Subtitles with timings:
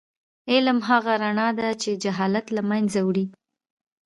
[0.51, 3.25] علم هغه رڼا ده چې جهالت له منځه وړي.